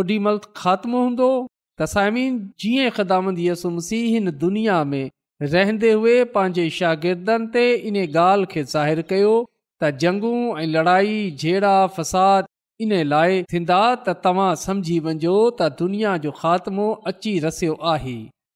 ओॾी 0.00 0.18
महिल 0.28 0.40
ख़ात्म 0.62 1.02
हूंदो 1.06 1.28
त 1.46 1.88
साइमीन 1.96 2.38
जीअं 2.64 2.94
ख़दामंदीअ 3.00 3.58
सु 3.64 3.74
मुसीह 3.76 4.06
हिन 4.14 4.30
दुनिया 4.46 4.80
में 4.94 5.04
रहंदे 5.56 5.90
हुए 6.02 6.16
पंहिंजे 6.36 6.66
शागिर्दनि 6.78 7.50
ते 7.58 7.66
इन 7.92 8.00
ॻाल्हि 8.06 8.50
खे 8.54 8.64
ज़ाहिरु 8.76 9.06
कयो 9.12 9.36
त 9.84 10.10
ऐं 10.64 10.66
लड़ाई 10.78 11.20
जेड़ा 11.44 11.74
फ़साद 11.98 12.51
इन 12.82 12.92
लाइ 13.10 13.34
थींदा 13.50 13.78
त 14.04 14.12
तव्हां 14.22 14.52
सम्झी 14.60 14.94
वञो 15.06 15.32
त 15.58 15.66
दुनिया 15.80 16.12
जो 16.22 16.30
ख़ात्मो 16.38 16.86
अची 17.10 17.32
रसियो 17.44 17.74
आहे 17.90 18.14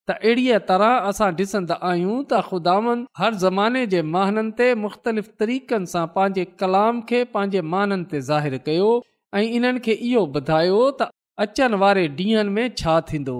त 0.08 0.14
अहिड़ीअ 0.22 0.58
तरह 0.70 1.06
असां 1.10 1.28
ॾिसंदा 1.40 1.76
आहियूं 1.90 2.16
त 2.16 2.40
ख़ुदावनि 2.48 3.04
हर 3.20 3.36
ज़माने 3.44 3.82
जे 3.94 4.00
महाननि 4.14 4.54
ते 4.60 4.68
मुख़्तलिफ़ 4.86 5.30
तरीक़नि 5.44 5.90
सां 5.92 6.04
पंहिंजे 6.16 6.44
कलाम 6.64 7.00
खे 7.12 7.20
पंहिंजे 7.36 7.62
माननि 7.76 8.06
ते 8.12 8.20
ज़ाहिरु 8.30 8.60
कयो 8.70 8.88
ऐं 9.36 9.46
इन्हनि 9.60 9.84
खे 9.88 9.96
इहो 10.10 10.24
ॿुधायो 10.38 10.80
त 10.90 11.10
अचनि 11.46 11.80
वारे 11.86 12.06
ॾींहनि 12.24 12.56
में 12.58 12.76
छा 12.82 12.96
थींदो 13.14 13.36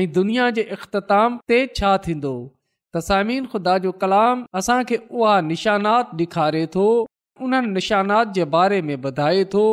ऐं 0.00 0.06
दुनिया 0.18 0.48
जे 0.58 0.66
इख़्ताम 0.78 1.40
ते 1.52 1.60
छा 1.82 1.94
थींदो 2.08 2.34
त 2.48 3.06
सामीन 3.10 3.50
ख़ुदा 3.54 3.78
जो 3.86 3.94
कलाम 4.06 4.44
असांखे 4.62 5.00
उहा 5.10 5.36
निशानात 5.52 6.14
ॾेखारे 6.24 6.66
थो 6.76 6.86
उन्हनि 7.48 7.74
निशानात 7.80 8.36
जे 8.40 8.52
बारे 8.58 8.82
में 8.90 8.96
ॿुधाए 9.12 9.44
थो 9.56 9.64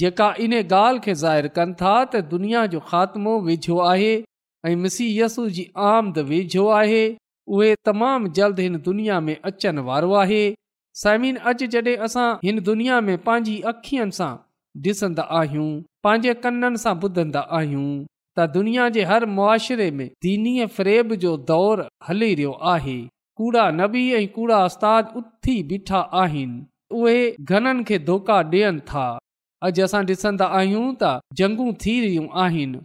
जेका 0.00 0.28
इन 0.42 0.52
ॻाल्हि 0.58 1.00
खे 1.04 1.14
ज़ाहिर 1.22 1.46
कनि 1.56 1.72
था 1.80 1.94
त 2.04 2.20
दुनिया 2.28 2.60
जो 2.74 2.80
ख़ात्मो 2.90 3.32
वेझो 3.46 3.78
आहे 3.88 4.12
ऐं 4.68 4.74
मिसी 4.84 5.06
यसू 5.20 5.44
जी 5.56 5.64
आमद 5.88 6.18
वेझो 6.28 6.66
आहे 6.76 7.00
उहे 7.56 7.74
तमामु 7.88 8.28
जल्द 8.38 8.60
हिन 8.64 8.76
दुनिया 8.86 9.18
में 9.26 9.36
अचण 9.50 9.78
वारो 9.88 10.12
आहे 10.20 10.40
साइमिन 11.00 11.36
अॼु 11.50 11.66
जॾहिं 11.74 11.96
असां 12.06 12.26
हिन 12.44 12.60
दुनिया 12.70 13.00
में 13.08 13.14
पंहिंजी 13.26 13.58
अखियुनि 13.72 14.16
सां 14.20 14.32
ॾिसंदा 14.86 15.22
आहियूं 15.40 15.68
पंहिंजे 16.06 16.34
कननि 16.46 16.78
सां 16.84 16.94
ॿुधंदा 17.08 17.42
आहियूं 17.58 17.86
त 18.36 18.46
दुनिया 18.56 18.88
जे 18.96 19.04
हर 19.12 19.26
मुआशिरे 19.40 19.90
में 20.00 20.06
दीनीअ 20.28 20.66
फ्रेब 20.78 21.12
जो 21.26 21.36
दौर 21.52 21.84
हली 22.08 22.30
रहियो 22.34 22.52
आहे 22.76 22.96
कूड़ा 23.42 23.66
नबी 23.82 24.04
ऐं 24.20 24.26
कूड़ा 24.38 24.64
उस्ताद 24.70 25.12
उथी 25.22 25.56
बीठा 25.72 26.00
आहिनि 26.22 26.62
उहे 27.02 27.20
घणनि 27.52 27.84
खे 27.92 27.98
धोका 28.10 28.38
ॾियनि 28.54 28.80
था 28.92 29.06
अॼु 29.66 29.82
असां 29.84 29.98
ॾिसंदा 30.06 30.46
आहियूं 30.58 30.86
त 31.00 31.08
जंगूं 31.40 31.72
थी 31.82 31.92
रहियूं 32.04 32.24
आहिनि 32.44 32.78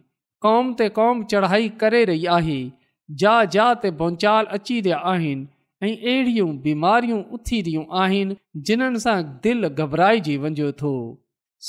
कौम 0.46 0.68
ते 0.82 0.88
क़ौम 0.98 1.24
चढ़ाई 1.32 1.70
करे 1.84 2.02
रही 2.10 2.26
आहे 2.34 2.58
जा 3.22 3.32
जा 3.56 3.66
ते 3.86 3.92
बौंचाल 4.02 4.50
अची 4.58 4.76
रहिया 4.82 4.98
आहिनि 5.14 5.48
ऐं 5.86 5.94
अहिड़ियूं 6.12 6.52
बीमारियूं 6.66 7.22
उथी 7.38 7.62
रहियूं 7.68 7.86
आहिनि 8.04 8.38
जिन्हनि 8.70 9.02
सां 9.08 9.16
दिलि 9.48 9.70
घबराइजी 9.86 10.36
वञे 10.46 10.70
थो 10.84 10.92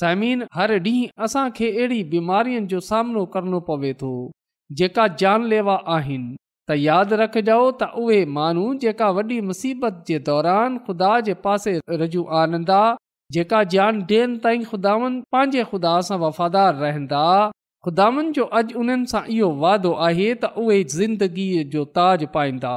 समीन 0.02 0.44
हर 0.58 0.76
ॾींहुं 0.90 1.24
असांखे 1.28 1.70
अहिड़ी 1.72 2.02
बीमारियुनि 2.14 2.70
जो 2.74 2.80
सामनो 2.92 3.24
करणो 3.36 3.60
पवे 3.72 3.92
थो 4.04 4.12
जेका 4.80 5.06
जानलेवा 5.24 5.78
आहिनि 5.98 6.36
त 6.70 6.78
यादि 6.84 7.20
रखिजो 7.24 7.60
त 7.82 7.90
उहे 8.04 8.20
माण्हू 8.38 8.68
जेका 8.86 9.10
वॾी 9.20 9.40
मुसीबत 9.52 10.04
जे 10.12 10.20
दौरान 10.32 10.78
ख़ुदा 10.88 11.12
जे 11.30 11.38
पासे 11.48 11.78
रजू 12.04 12.26
आनंदा 12.46 12.80
जेका 13.36 13.58
जान 13.72 13.96
ॾियनि 14.10 14.36
ताईं 14.44 14.62
ख़ुदा 14.66 14.92
पंहिंजे 15.34 15.62
ख़ुदा 15.70 15.90
सां 16.08 16.16
वफ़ादार 16.20 16.74
रहंदा 16.82 17.22
ख़ुदा 17.86 18.06
जो 18.38 18.44
अॼु 18.60 18.76
उन्हनि 18.82 19.06
सां 19.12 19.20
इहो 19.34 19.48
वाइदो 19.64 19.90
आहे 20.06 20.28
त 20.36 20.50
उहे 20.62 20.76
ज़िंदगीअ 20.92 21.64
जो 21.74 21.82
ताज 21.98 22.24
पाईंदा 22.36 22.70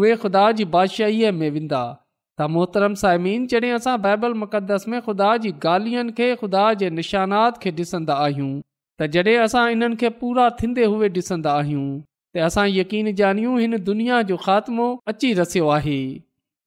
उहे 0.00 0.12
ख़ुदा 0.24 0.44
जी 0.60 0.66
बादशाहीअ 0.76 1.32
में 1.40 1.48
वेंदा 1.56 1.80
त 1.96 2.48
मोहतरम 2.58 2.94
साइमीन 3.02 3.50
जॾहिं 3.54 3.72
असां 3.78 3.96
बाइबल 4.06 4.38
मुक़दस 4.44 4.86
में 4.94 5.00
ख़ुदा 5.08 5.32
जी 5.48 5.52
ॻाल्हियुनि 5.74 6.14
खे 6.22 6.30
ख़ुदा 6.44 6.62
जे 6.84 6.92
निशानात 7.02 7.60
खे 7.64 7.74
ॾिसंदा 7.84 8.20
आहियूं 8.30 8.54
त 8.62 9.12
जॾहिं 9.18 9.38
असां 9.48 9.64
इन्हनि 9.78 10.02
खे 10.06 10.12
पूरा 10.22 10.48
थींदे 10.64 10.86
हुए 10.96 11.10
ॾिसंदा 11.20 11.58
आहियूं 11.66 11.84
त 12.02 12.48
असां 12.50 12.68
यकीन 12.78 13.14
जानियूं 13.26 13.58
हिन 13.64 13.78
दुनिया 13.92 14.22
जो 14.34 14.42
ख़ात्मो 14.50 14.90
अची 15.14 15.34
रसियो 15.44 15.74
आहे 15.82 15.98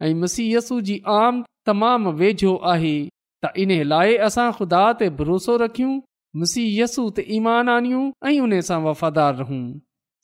ऐं 0.06 0.13
मुसीयसु 0.22 0.76
जी 0.88 0.96
आम 1.18 1.36
तमामु 1.70 2.12
वेझो 2.22 2.54
आहे 2.72 2.96
त 3.44 3.50
इन 3.63 3.72
लाइ 3.92 4.16
असां 4.28 4.48
ख़ुदा 4.58 4.82
ते 5.02 5.08
भरोसो 5.20 5.54
रखियूं 5.63 5.94
मुसीयसू 6.42 7.04
ते 7.20 7.26
ईमान 7.36 7.70
आनियूं 7.74 8.02
ऐं 8.32 8.39
उन 8.48 8.56
सां 8.70 8.80
वफ़ादार 8.88 9.36
रहूं 9.42 9.62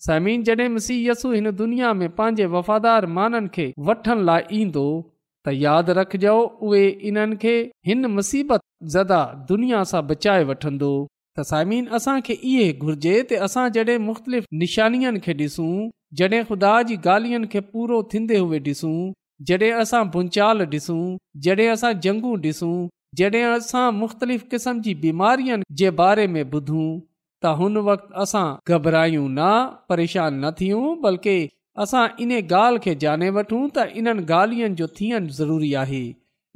समीन 0.08 0.44
जॾहिं 0.50 0.68
मसी 0.74 0.96
यसू 1.10 1.32
हिन 1.36 1.50
दुनिया 1.62 1.94
में 2.02 2.10
पंहिंजे 2.18 2.46
वफ़ादार 2.56 3.06
माननि 3.20 3.52
खे 3.58 3.68
वठण 3.90 4.20
लाइ 4.32 4.44
ईंदो 4.62 4.84
त 5.48 5.54
यादि 5.66 5.96
रखजो 6.00 6.36
उहे 6.70 6.84
इन्हनि 7.12 7.38
खे 7.44 7.56
हिन 7.92 8.06
मुसीबत 8.18 8.66
ज़दा 8.96 9.22
दुनिया 9.52 9.84
सां 9.94 10.02
बचाए 10.12 10.44
वठंदो 10.52 10.92
त 11.38 11.46
साइमीन 11.52 11.88
असांखे 12.00 12.36
इहे 12.54 12.68
घुर्जे 12.88 13.16
त 13.30 13.40
असां 13.50 13.66
जॾहिं 13.80 13.98
मुख़्तलिफ़ 14.10 14.52
निशानियुनि 14.66 15.24
खे 15.30 15.34
ॾिसूं 15.44 15.90
जॾहिं 16.24 16.44
ख़ुदा 16.52 16.74
जी 16.92 17.00
ॻाल्हियुनि 17.08 17.52
खे 17.56 17.62
पूरो 17.74 18.02
थींदे 18.16 18.44
हुए 18.46 18.60
ॾिसूं 18.70 18.96
जॾहिं 19.48 19.72
असां 19.82 20.04
भुंचाल 20.14 20.62
ॾिसूं 20.72 21.16
जॾहिं 21.44 21.68
असां 21.74 21.92
जंगू 22.04 22.36
ॾिसूं 22.46 22.88
जॾहिं 23.18 23.44
असां 23.50 23.84
मुख़्तलिफ़ 24.00 24.44
क़िस्म 24.54 24.82
जी 24.88 24.94
बीमारियुनि 25.04 25.64
जे 25.82 25.90
बारे 26.02 26.26
में 26.34 26.42
ॿुधूं 26.56 26.88
त 27.44 27.54
हुन 27.60 27.78
वक़्ति 27.86 28.14
असां 28.24 28.48
घबरायूं 28.76 29.28
न 29.30 29.40
परेशान 29.90 30.40
न 30.46 30.52
थियूं 30.60 30.84
बल्कि 31.08 31.38
असां 31.86 32.04
इन 32.26 32.36
ॻाल्हि 32.42 32.84
खे 32.88 32.96
जाने 33.06 33.30
वठूं 33.40 33.62
त 33.78 33.88
इन्हनि 34.04 34.26
ॻाल्हियुनि 34.42 34.76
जो 34.84 34.88
थियणु 35.00 35.38
ज़रूरी 35.42 35.74
आहे 35.86 36.02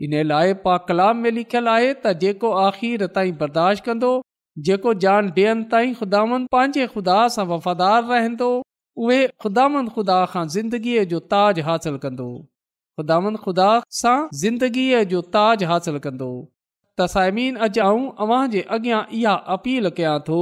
इन 0.07 0.17
लाइ 0.33 0.53
पा 0.67 0.77
कलाम 0.91 1.17
में 1.27 1.31
लिखियलु 1.39 1.71
आहे 1.77 1.89
त 2.05 2.13
जेको 2.27 2.51
आख़िरि 2.67 3.09
ताईं 3.19 3.39
बर्दाश्त 3.45 3.85
कंदो 3.89 4.13
जेको 4.69 4.97
जान 5.07 5.31
ॾियनि 5.43 5.67
ताईं 5.75 5.93
ख़ुदांद 6.01 6.47
पंहिंजे 6.57 6.91
ख़ुदा 6.97 7.17
सां 7.37 7.47
वफ़ादार 7.57 8.05
रहंदो 8.13 8.51
उहे 9.07 9.23
ख़ुदांद 9.45 9.93
ख़ुदा 9.99 10.19
खां 10.35 10.47
ज़िंदगीअ 10.57 11.09
जो 11.15 11.27
ताज 11.35 11.67
हासिलु 11.69 12.03
कंदो 12.07 12.29
ख़ुदावन 12.99 13.35
ख़ुदा 13.43 13.69
सां 13.99 14.17
ज़िंदगीअ 14.39 15.03
जो 15.11 15.21
ताज 15.35 15.63
हासिल 15.69 15.97
कंदो 16.05 16.27
तसीन 17.01 17.55
अॼ 17.65 17.69
आऊं 17.85 18.03
अव्हां 18.25 18.41
जे 18.55 18.61
अॻियां 18.75 18.99
इहा 19.19 19.31
अपील 19.55 19.89
कयां 19.99 20.19
थो 20.27 20.41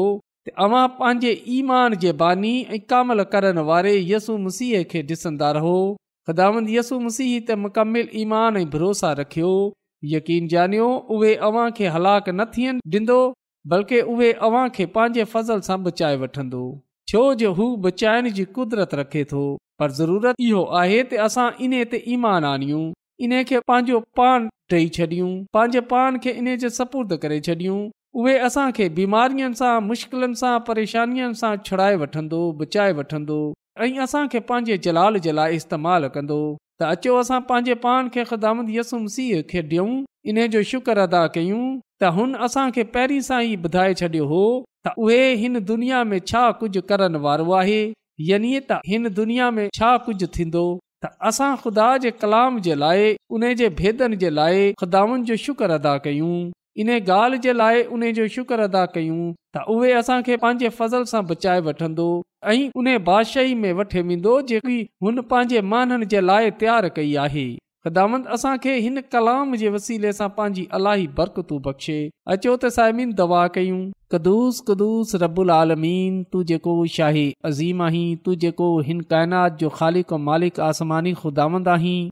अव्हां 0.66 0.82
पंहिंजे 0.98 1.32
ईमान 1.60 1.96
जे 2.04 2.12
बानी 2.24 2.52
ऐं 2.70 2.80
कामल 2.94 3.24
करण 3.36 3.60
वारे 3.72 3.94
यसु 4.12 4.38
मसीह 4.48 4.84
खे 4.94 5.04
डि॒सन्दा 5.12 5.52
रहो 5.60 5.76
ख़ुदांद 6.32 6.70
यसु 6.76 7.00
मसीह 7.06 7.32
ते 7.52 7.58
मुकमिल 7.68 8.12
ईमान 8.26 8.58
ऐं 8.64 8.66
भरोसा 8.76 9.14
रखियो 9.24 9.54
यकीन 10.18 10.52
ॼाणियो 10.58 10.90
उहे 11.18 11.34
अव्हां 11.50 11.68
खे 11.82 11.94
हलाक 11.98 12.30
न 12.30 12.50
थियनि 12.58 12.86
डि॒ंदो 12.96 13.20
बल्कि 13.76 14.04
उहे 14.16 14.32
अव्हां 14.50 14.68
खे 14.80 14.90
पंहिंजे 14.98 15.32
सां 15.72 15.80
बचाए 15.90 16.20
वठंदो 16.26 16.66
छो 17.14 17.24
जो 17.44 17.56
हू 17.62 17.72
बचाइण 17.88 18.32
जी 18.40 18.44
कुदरत 18.60 19.02
रखे 19.04 19.24
थो 19.34 19.46
पर 19.82 19.91
ज़रूरत 20.00 20.36
इहो 20.48 20.62
आहे 20.80 20.98
त 21.04 21.20
असां 21.26 21.46
इन 21.67 21.72
ते 21.91 21.98
ईमान 22.15 22.46
आनियूं 22.50 22.82
इन 23.28 23.32
खे 23.54 23.60
पंहिंजो 23.74 24.00
पाण 24.22 24.44
ॾेई 24.74 24.86
छॾियूं 24.98 25.30
पंहिंजे 25.56 25.80
पाण 25.94 26.17
खे 26.26 26.32
इन 26.41 26.50
जे 26.63 26.70
सपुर्द 26.74 27.13
करे 27.24 27.39
छॾियूं 27.46 27.78
उहे 28.24 28.36
असांखे 28.50 28.88
बीमारियुनि 29.00 29.58
सां 29.62 29.72
मुश्किलनि 29.88 30.38
सां 30.41 30.52
परेशानियुनि 30.70 31.38
सां 31.39 31.52
छुड़ाए 31.70 31.96
वठंदो 32.04 32.39
बचाए 32.62 32.94
वठंदो 33.00 33.38
ऐं 33.88 33.98
असां 34.06 34.22
पंहिंजे 34.52 34.78
जलाल 34.88 35.20
जे 35.28 35.34
लाइ 35.41 35.60
इस्तेमालु 35.62 36.12
कंदो 36.17 36.38
त 36.82 36.89
अचो 36.98 37.15
असां 37.24 37.39
पंहिंजे 37.50 37.78
पान 37.88 38.12
खे 38.17 38.26
ख़िदामत 38.34 38.70
यसुम 38.76 39.08
सीह 39.17 39.39
खे 39.54 39.63
डि॒यूं 39.74 39.96
इन 40.34 40.41
जो 40.58 40.62
शुक्र 40.74 41.06
अदा 41.10 41.24
कयूं 41.39 41.62
त 41.72 42.13
हुन 42.20 42.38
असांखे 42.50 42.86
पहिरीं 43.00 43.26
सां 43.32 43.41
ई 43.50 43.58
ॿुधाए 43.70 43.98
छॾियो 44.04 44.30
हो 44.34 44.44
त 44.89 44.96
उहे 45.08 45.20
हिन 45.44 45.62
दुनिया 45.74 46.04
में 46.13 46.17
छा 46.34 46.44
कुझु 46.63 46.86
करण 46.94 47.20
वारो 47.28 47.50
यानि 48.29 48.49
त 48.71 48.77
हिन 48.89 49.10
दुनिया 49.19 49.45
में 49.57 49.67
छा 49.75 49.91
कुझु 50.07 50.27
थींदो 50.38 50.63
त 51.03 51.10
असां 51.29 51.45
खुदा 51.62 51.86
जे 52.05 52.10
कलाम 52.23 52.60
जे 52.67 52.75
लाइ 52.81 53.05
उन 53.38 53.45
जे 53.62 53.69
भेदनि 53.81 54.17
जे 54.23 54.29
लाइ 54.39 54.67
खुदाउनि 54.81 55.23
जो 55.29 55.38
शुक्र 55.45 55.77
अदा 55.81 55.93
कयूं 56.07 56.34
इन 56.84 56.89
ॻाल्हि 56.97 57.39
जे 57.45 57.53
लाइ 57.62 57.81
उन 57.95 58.05
जो 58.19 58.27
शुक्र 58.36 58.67
अदा 58.71 58.84
कयूं 58.97 59.23
त 59.55 59.63
उहे 59.77 59.89
असां 60.01 60.19
खे 60.27 60.38
पंहिंजे 60.43 60.69
फज़ल 60.81 61.10
सां 61.13 61.23
बचाए 61.31 61.63
वठंदो 61.69 62.05
ऐं 62.53 62.60
उन 62.84 62.93
बादशाही 63.10 63.57
में 63.63 63.71
वठे 63.81 64.03
वेंदो 64.12 64.36
जेकी 64.53 64.77
हुन 65.07 65.25
पंहिंजे 65.34 65.65
माननि 65.73 66.12
जे 66.15 66.23
लाइ 66.31 66.53
तयारु 66.63 66.93
कई 67.01 67.13
आहे 67.25 67.47
ख़ुदांद 67.86 68.26
असांखे 68.34 68.74
हिन 68.78 69.00
कलाम 69.12 69.54
जे 69.60 69.70
वसीले 69.76 70.12
सां 70.15 70.28
पंहिंजी 70.34 70.63
अलाई 70.80 71.06
बरक़ु 71.20 71.58
बख़्शे 71.67 71.96
अचो 72.34 72.52
त 72.63 72.70
साइमिन 72.76 73.13
दवा 73.22 73.39
कयूं 73.56 73.78
कदुस 74.15 74.58
कदुस 74.67 75.13
रबुल 75.24 75.52
आलमीन 75.54 76.20
तू 76.36 76.41
जेको 76.52 76.74
शाही 76.98 77.24
अज़ीम 77.52 77.80
आहीं 77.86 78.04
तू 78.28 78.36
जेको 78.44 78.67
हिन 78.89 79.00
काइनात 79.13 79.58
जो 79.63 79.72
ख़ालिक़ 79.80 80.13
मालिक 80.28 80.60
आसमानी 80.67 81.13
ख़ुदांद 81.22 81.72
आहीं 81.76 82.10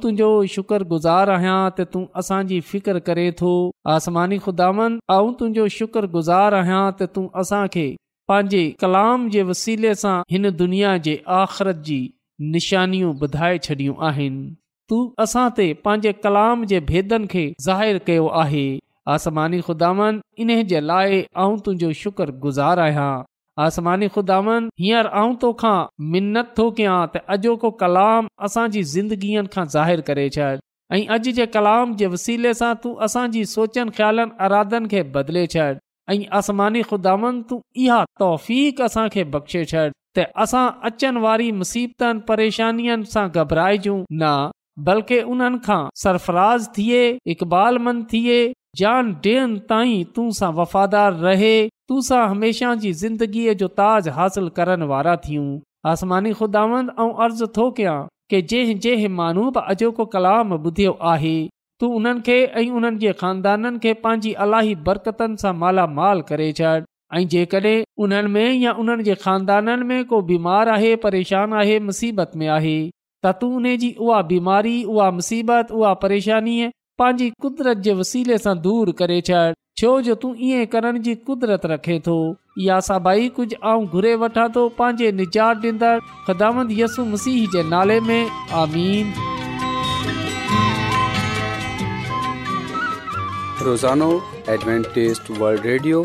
तुंहिंजो 0.00 0.30
शुक्रगुज़ारु 0.54 1.32
आहियां 1.36 1.60
त 1.76 1.86
तूं 1.92 2.02
असांजी 2.22 2.58
फिकिर 2.72 2.98
करे 3.10 3.26
थो 3.42 3.52
आसमानी 3.92 4.38
ख़ुदांद 4.46 4.80
आ 4.86 5.18
तुंहिंजो 5.42 5.68
शुकुर 5.76 6.08
गुज़ार 6.16 6.56
आहियां 6.62 6.80
त 6.96 7.08
तूं 7.18 7.24
असांखे 7.44 7.84
पंहिंजे 8.32 8.64
कलाम 8.84 9.30
जे 9.36 9.46
वसीले 9.52 9.94
सां 10.02 10.16
हिन 10.34 10.50
दुनिया 10.64 10.96
जे 11.08 11.14
आख़िरत 11.38 11.86
जी 11.90 12.00
निशानियूं 12.58 13.14
ॿुधाए 13.28 13.62
छॾियूं 13.68 13.96
आहिनि 14.10 14.44
तूं 14.92 15.04
असां 15.24 15.42
ते 15.56 15.64
पंहिंजे 15.84 16.10
कलाम 16.24 16.64
जे 16.70 16.78
भेदनि 16.88 17.26
खे 17.34 17.42
ज़ाहिर 17.66 17.98
कयो 18.08 18.24
आहे 18.40 18.64
आसमानी 19.12 19.60
ख़ुदानि 19.68 20.08
इन 20.44 20.56
जे 20.72 20.80
लाइ 20.88 21.20
आऊं 21.44 21.54
तुंहिंजो 21.68 21.92
शुक्र 22.00 22.26
गुज़ारु 22.42 22.82
आहियां 22.88 23.14
आसमानी 23.66 24.08
ख़ुदा 24.16 24.36
हींअर 24.84 25.06
आऊं 25.22 25.32
तोखां 25.46 25.74
मिनत 26.16 26.52
थो 26.60 26.66
कयां 26.82 26.98
त 27.16 27.22
अॼोको 27.36 27.70
कलाम 27.84 28.28
असांजी 28.50 28.82
ज़िंदगीअ 28.92 29.46
खां 29.56 29.64
ज़ाहिरु 29.78 30.04
करे 30.12 30.26
छॾ 30.38 30.52
ऐं 30.94 31.00
अॼु 31.18 31.34
जे 31.40 31.46
कलाम 31.56 31.96
जे 32.02 32.10
वसीले 32.18 32.52
सां 32.62 32.70
तूं 32.86 32.94
असांजी 33.10 33.46
सोचनि 33.56 33.96
ख़्यालनि 34.00 34.36
अरादनि 34.48 34.94
खे 34.94 35.02
बदिले 35.18 35.46
छॾ 35.58 35.74
ऐं 36.16 36.20
आसमानी 36.42 36.84
खुदानि 36.94 37.32
तू 37.54 37.62
इहा 37.86 38.04
तौफ़ 38.24 38.54
असांखे 38.92 39.26
बख़्शे 39.36 39.64
छॾ 39.74 39.90
त 40.20 40.28
असां 40.46 40.66
अचनि 40.90 41.26
वारी 41.28 41.52
मुसीबतनि 41.62 42.26
परेशानियुनि 42.32 43.12
सां 43.18 43.26
घबराइजूं 43.44 43.98
न 43.98 44.36
बल्कि 44.84 45.18
उन्हनि 45.32 45.58
खां 45.66 45.80
सरफराज़ 46.02 46.68
थिए 46.78 47.02
इक़बाल 47.34 47.78
मंद 47.86 48.06
थिए 48.12 48.36
ॾियनि 48.80 49.58
ताईं 49.68 50.04
तूं 50.16 50.28
सां 50.38 50.50
वफ़ादार 50.60 51.12
रहे 51.24 51.50
तूं 51.88 52.00
सां 52.06 52.20
हमेशह 52.28 52.74
जी 52.84 52.92
ज़िंदगीअ 53.00 53.54
जो 53.62 53.68
ताज 53.80 54.08
हासिल 54.18 54.48
करण 54.58 54.82
वारा 54.92 55.16
थियूं 55.24 55.48
आसमानी 55.90 56.32
खुदावंद 56.38 56.92
ऐं 57.00 57.08
अर्ज़ु 57.24 57.46
थो 57.56 57.70
कयां 57.80 57.98
के 58.30 58.40
जंहिं 58.52 58.78
जंहिं 58.86 59.08
माण्हू 59.18 59.50
बि 59.58 59.64
अॼोको 59.74 60.04
कलाम 60.14 60.52
ॿुधियो 60.58 60.96
आहे 61.16 61.34
तूं 61.80 61.92
उन्हनि 61.98 62.20
खे 62.28 62.38
ऐं 62.62 62.68
उन्हनि 62.80 62.98
जे 63.04 63.12
ख़ानदाननि 63.20 63.78
खे 63.84 63.92
पंहिंजी 64.06 64.32
अलाही 64.46 64.74
बरकतनि 64.88 65.42
सां 65.44 65.52
मालामाल 65.64 66.22
करे 66.32 66.48
छॾ 66.62 66.72
ऐं 67.20 67.26
जेकॾहिं 67.36 67.76
उन्हनि 68.06 68.32
में 68.38 68.48
या 68.64 68.72
उन्हनि 68.84 69.04
जे 69.10 69.14
ख़ानदाननि 69.26 69.84
में 69.92 70.04
को 70.14 70.22
बीमार 70.32 70.68
आहे 70.78 70.96
परेशान 71.06 71.58
आहे 71.64 71.78
मुसीबत 71.90 72.32
में 72.44 72.48
आहे 72.58 72.76
تاتو 73.24 73.48
نے 73.64 73.72
جي 73.80 73.88
اوه 74.04 74.20
بيماري 74.30 74.76
اوه 74.84 75.04
مصيبت 75.16 75.68
اوه 75.72 75.90
پريشاني 76.04 76.52
آهي 76.62 76.70
پاني 77.02 77.26
قدرت 77.44 77.82
جي 77.86 77.92
وسيل 77.98 78.30
سان 78.46 78.62
دور 78.64 78.88
ڪري 79.00 79.18
چڙ 79.28 79.52
چئو 79.82 79.90
جو 80.06 80.14
تون 80.24 80.40
يي 80.46 80.64
ڪرڻ 80.72 80.98
جي 81.04 81.14
قدرت 81.28 81.66
رکي 81.72 81.98
ٿو 82.08 82.14
يا 82.64 82.78
سڀائي 82.86 83.28
ڪجهه 83.36 83.68
آءُ 83.74 83.84
گهر 83.92 84.08
وٺا 84.22 84.46
ٿو 84.56 84.64
پاني 84.80 85.10
نيچار 85.20 85.60
ديندار 85.66 86.02
خدامند 86.30 86.72
يسوع 86.78 87.04
مسيحي 87.12 87.44
جي 87.54 87.62
نال 87.74 87.92
۾ 88.08 88.16
آمين 88.62 89.14
روزانو 93.68 94.10
ايڊوانٽيست 94.56 95.32
ورلد 95.38 95.70
ريڊيو 95.72 96.02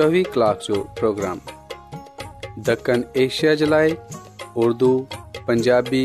24 0.00 0.24
ڪلاڪ 0.36 0.68
جو 0.68 0.82
پروگرام 1.00 1.42
دکن 2.70 3.08
ايشيا 3.24 3.54
جلائي 3.64 3.96
اردو 4.66 4.92
پنجابي 5.48 6.04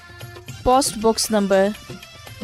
पोस्टॉक्स 0.65 1.31
नंबर 1.31 1.69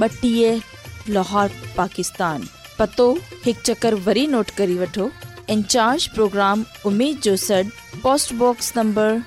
ॿटीह 0.03 1.09
लाहौर 1.15 1.49
पाकिस्तान 1.77 2.43
पतो 2.79 3.05
हिकु 3.45 3.61
चकर 3.67 3.95
वरी 4.05 4.25
नोट 4.35 4.49
करे 4.59 4.75
वठो 4.79 5.09
इन 5.49 5.61
चार्ज 5.73 6.07
प्रोग्राम 6.15 6.63
उमेद 6.91 7.19
जो 7.27 7.35
सॾु 7.45 7.61
पोस्टबॉक्स 8.03 8.71
नंबर 8.77 9.21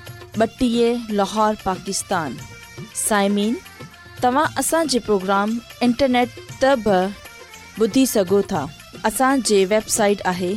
ॿटीह 0.45 1.07
लाहौर 1.19 1.55
पाकिस्तान 1.65 2.37
साइमीन 3.07 3.57
तव्हां 4.23 4.45
असांजे 4.63 4.99
प्रोग्राम 5.09 5.59
इंटरनेट 5.89 6.35
त 6.63 6.73
बि 6.87 6.99
ॿुधी 7.87 8.05
सघो 8.15 8.41
था 8.53 8.65
असांजे 9.11 9.63
वेबसाइट 9.75 10.21
आहे 10.35 10.55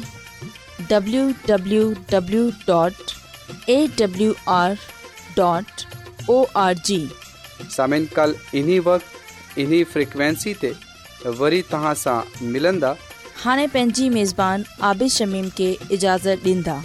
www.awr.org 0.94 2.64
dot 2.66 3.12
A 3.77 4.33
R 4.61 4.75
dot 5.37 6.31
O 6.31 6.44
R 6.62 6.75
G 6.85 7.07
सामिन 7.70 8.07
कल 8.16 8.35
इन्ही 8.61 8.79
वक़्तु 8.88 9.61
इन्ही 9.61 9.83
फ्रिक्वेंसी 9.92 10.55
ते 10.62 10.72
वरी 11.38 11.61
तव्हां 11.72 11.94
सां 12.05 12.20
मिलंदा 12.53 12.96
हाणे 13.44 13.66
पंहिंजी 13.74 14.09
मेज़बान 14.16 14.64
आबिश 14.90 15.16
शमीम 15.22 15.48
के 15.61 15.72
इजाज़त 15.98 16.46
ॾींदा 16.53 16.81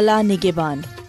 अला 0.00 0.20
निगेबान 0.32 1.03